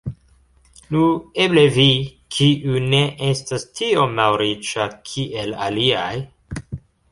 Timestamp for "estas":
3.29-3.67